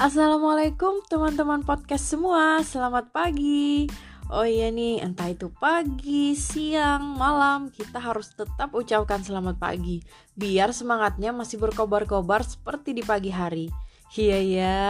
Assalamualaikum 0.00 1.04
teman-teman 1.12 1.60
podcast 1.60 2.08
semua, 2.08 2.64
selamat 2.64 3.12
pagi. 3.12 3.84
Oh 4.32 4.48
iya 4.48 4.72
nih, 4.72 5.04
entah 5.04 5.28
itu 5.28 5.52
pagi, 5.60 6.32
siang, 6.32 7.20
malam, 7.20 7.68
kita 7.68 8.00
harus 8.00 8.32
tetap 8.32 8.72
ucapkan 8.72 9.20
selamat 9.20 9.60
pagi, 9.60 10.00
biar 10.32 10.72
semangatnya 10.72 11.36
masih 11.36 11.60
berkobar-kobar 11.60 12.40
seperti 12.40 12.96
di 12.96 13.04
pagi 13.04 13.28
hari. 13.28 13.68
Iya 14.16 14.38
ya. 14.40 14.80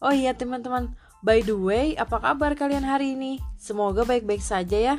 Oh 0.00 0.16
iya 0.16 0.32
teman-teman, 0.32 0.96
by 1.20 1.44
the 1.44 1.52
way, 1.52 1.92
apa 2.00 2.16
kabar 2.16 2.56
kalian 2.56 2.88
hari 2.88 3.20
ini? 3.20 3.44
Semoga 3.60 4.08
baik-baik 4.08 4.40
saja 4.40 4.80
ya. 4.80 4.96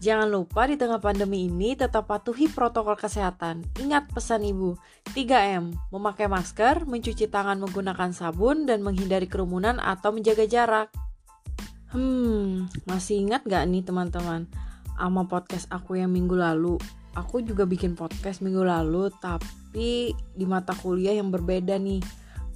Jangan 0.00 0.32
lupa 0.32 0.64
di 0.64 0.80
tengah 0.80 0.96
pandemi 0.96 1.44
ini 1.44 1.76
tetap 1.76 2.08
patuhi 2.08 2.48
protokol 2.48 2.96
kesehatan. 2.96 3.60
Ingat 3.76 4.08
pesan 4.08 4.48
ibu, 4.48 4.72
3M, 5.12 5.76
memakai 5.92 6.24
masker, 6.24 6.88
mencuci 6.88 7.28
tangan 7.28 7.60
menggunakan 7.60 8.08
sabun, 8.16 8.64
dan 8.64 8.80
menghindari 8.80 9.28
kerumunan 9.28 9.76
atau 9.76 10.16
menjaga 10.16 10.48
jarak. 10.48 10.88
Hmm, 11.92 12.70
masih 12.88 13.28
ingat 13.28 13.44
gak 13.44 13.68
nih 13.68 13.84
teman-teman? 13.84 14.48
Ama 14.96 15.28
podcast 15.28 15.68
aku 15.68 16.00
yang 16.00 16.16
minggu 16.16 16.32
lalu. 16.32 16.80
Aku 17.18 17.44
juga 17.44 17.68
bikin 17.68 17.92
podcast 17.92 18.40
minggu 18.40 18.64
lalu, 18.64 19.12
tapi 19.20 20.16
di 20.16 20.44
mata 20.48 20.72
kuliah 20.72 21.12
yang 21.12 21.28
berbeda 21.28 21.76
nih 21.76 22.00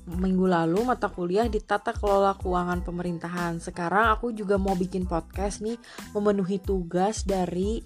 minggu 0.05 0.45
lalu 0.45 0.85
mata 0.85 1.09
kuliah 1.09 1.49
di 1.49 1.65
tata 1.65 1.97
kelola 1.97 2.37
keuangan 2.37 2.85
pemerintahan. 2.85 3.57
Sekarang 3.57 4.13
aku 4.13 4.37
juga 4.37 4.61
mau 4.61 4.77
bikin 4.77 5.09
podcast 5.09 5.65
nih 5.65 5.81
memenuhi 6.13 6.61
tugas 6.61 7.25
dari 7.25 7.81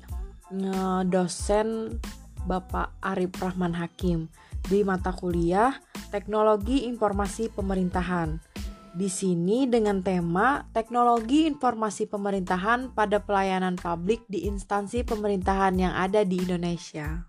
dosen 1.06 2.00
Bapak 2.48 2.96
Arif 3.04 3.36
Rahman 3.36 3.76
Hakim 3.76 4.32
di 4.64 4.80
mata 4.80 5.12
kuliah 5.12 5.76
Teknologi 6.08 6.88
Informasi 6.88 7.52
Pemerintahan. 7.52 8.40
Di 8.96 9.12
sini 9.12 9.68
dengan 9.68 10.00
tema 10.00 10.64
Teknologi 10.72 11.44
Informasi 11.44 12.08
Pemerintahan 12.08 12.96
pada 12.96 13.20
pelayanan 13.20 13.76
publik 13.76 14.24
di 14.26 14.48
instansi 14.48 15.04
pemerintahan 15.04 15.76
yang 15.76 15.92
ada 15.92 16.24
di 16.24 16.40
Indonesia. 16.40 17.27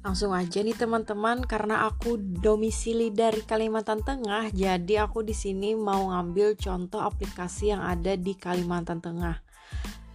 Langsung 0.00 0.32
aja 0.32 0.64
nih 0.64 0.72
teman-teman 0.72 1.44
karena 1.44 1.84
aku 1.84 2.16
domisili 2.16 3.12
dari 3.12 3.44
Kalimantan 3.44 4.00
Tengah, 4.00 4.48
jadi 4.48 5.04
aku 5.04 5.20
di 5.20 5.36
sini 5.36 5.76
mau 5.76 6.08
ngambil 6.08 6.56
contoh 6.56 7.04
aplikasi 7.04 7.76
yang 7.76 7.84
ada 7.84 8.16
di 8.16 8.32
Kalimantan 8.32 9.04
Tengah. 9.04 9.44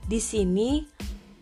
Di 0.10 0.18
sini 0.18 0.82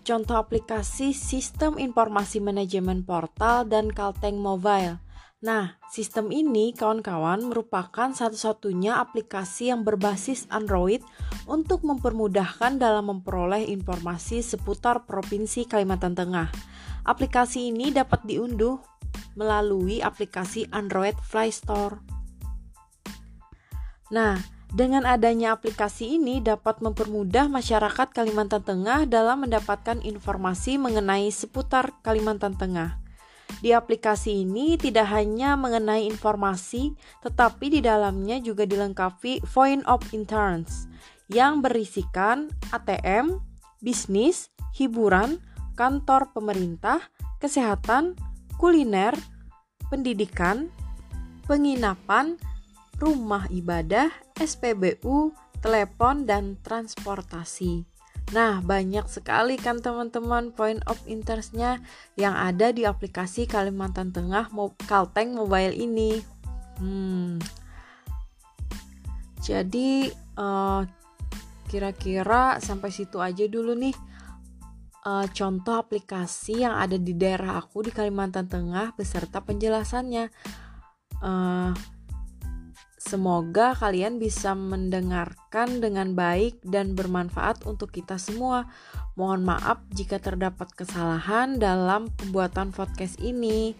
contoh 0.03 0.35
aplikasi 0.35 1.15
Sistem 1.15 1.79
Informasi 1.79 2.43
Manajemen 2.43 3.07
Portal 3.07 3.63
dan 3.63 3.87
Kalteng 3.87 4.35
Mobile. 4.35 4.99
Nah, 5.43 5.79
sistem 5.91 6.31
ini 6.31 6.75
kawan-kawan 6.75 7.47
merupakan 7.47 8.11
satu-satunya 8.11 8.99
aplikasi 8.99 9.71
yang 9.71 9.87
berbasis 9.87 10.47
Android 10.51 11.03
untuk 11.47 11.83
mempermudahkan 11.83 12.79
dalam 12.79 13.07
memperoleh 13.11 13.67
informasi 13.71 14.39
seputar 14.39 15.07
Provinsi 15.07 15.67
Kalimantan 15.67 16.15
Tengah. 16.15 16.47
Aplikasi 17.03 17.71
ini 17.75 17.91
dapat 17.91 18.23
diunduh 18.23 18.79
melalui 19.35 19.99
aplikasi 19.99 20.71
Android 20.71 21.17
Play 21.27 21.51
Store. 21.51 21.99
Nah, 24.13 24.39
dengan 24.73 25.05
adanya 25.05 25.53
aplikasi 25.53 26.17
ini 26.17 26.41
dapat 26.41 26.81
mempermudah 26.81 27.45
masyarakat 27.51 28.09
Kalimantan 28.09 28.65
Tengah 28.65 29.05
dalam 29.05 29.45
mendapatkan 29.45 30.01
informasi 30.01 30.81
mengenai 30.81 31.29
seputar 31.29 31.93
Kalimantan 32.01 32.57
Tengah. 32.57 32.97
Di 33.61 33.69
aplikasi 33.69 34.43
ini 34.43 34.75
tidak 34.81 35.13
hanya 35.13 35.53
mengenai 35.53 36.09
informasi, 36.09 36.97
tetapi 37.21 37.69
di 37.69 37.79
dalamnya 37.85 38.41
juga 38.41 38.65
dilengkapi 38.65 39.45
Point 39.45 39.85
of 39.85 40.01
Interest 40.09 40.89
yang 41.29 41.61
berisikan 41.61 42.49
ATM, 42.73 43.39
bisnis, 43.79 44.49
hiburan, 44.73 45.37
kantor 45.73 46.29
pemerintah, 46.33 47.01
kesehatan, 47.41 48.17
kuliner, 48.57 49.17
pendidikan, 49.89 50.69
penginapan, 51.45 52.37
rumah 52.97 53.49
ibadah, 53.51 54.09
SPBU, 54.37 55.33
telepon, 55.59 56.23
dan 56.23 56.55
transportasi. 56.61 57.83
Nah, 58.31 58.63
banyak 58.63 59.05
sekali 59.11 59.59
kan 59.59 59.83
teman-teman 59.83 60.55
point 60.55 60.79
of 60.87 60.97
interestnya 61.05 61.83
yang 62.15 62.33
ada 62.33 62.71
di 62.71 62.87
aplikasi 62.87 63.45
Kalimantan 63.45 64.15
Tengah 64.15 64.47
Kalteng 64.87 65.35
Mobile 65.35 65.75
ini. 65.75 66.23
Hmm. 66.79 67.37
Jadi 69.43 70.07
uh, 70.39 70.81
kira-kira 71.67 72.63
sampai 72.63 72.89
situ 72.95 73.19
aja 73.19 73.43
dulu 73.45 73.75
nih 73.75 74.12
uh, 75.03 75.27
contoh 75.29 75.75
aplikasi 75.79 76.63
yang 76.63 76.75
ada 76.79 76.95
di 76.95 77.13
daerah 77.15 77.59
aku 77.59 77.85
di 77.85 77.91
Kalimantan 77.91 78.47
Tengah 78.47 78.95
beserta 78.95 79.43
penjelasannya. 79.43 80.31
Uh, 81.23 81.71
semoga 82.99 83.75
kalian 83.75 84.19
bisa 84.19 84.55
mendengarkan 84.55 85.83
dengan 85.83 86.15
baik 86.15 86.63
dan 86.63 86.95
bermanfaat 86.95 87.67
untuk 87.67 87.91
kita 87.91 88.15
semua. 88.15 88.67
Mohon 89.19 89.55
maaf 89.55 89.83
jika 89.93 90.17
terdapat 90.17 90.71
kesalahan 90.73 91.59
dalam 91.59 92.09
pembuatan 92.15 92.71
podcast 92.71 93.19
ini. 93.19 93.75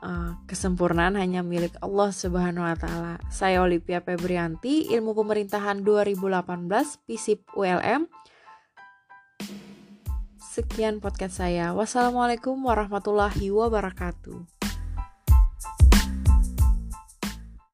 Uh, 0.00 0.32
kesempurnaan 0.48 1.12
hanya 1.20 1.44
milik 1.44 1.76
Allah 1.84 2.08
Subhanahu 2.08 2.64
wa 2.64 2.72
taala. 2.72 3.14
Saya 3.28 3.60
Olivia 3.60 4.00
Febrianti, 4.00 4.88
Ilmu 4.88 5.12
Pemerintahan 5.12 5.84
2018, 5.84 7.04
FISIP 7.04 7.44
ULM. 7.52 8.08
Sekian 10.50 10.98
podcast 10.98 11.38
saya. 11.38 11.70
Wassalamualaikum 11.78 12.58
warahmatullahi 12.58 13.54
wabarakatuh. 13.54 14.59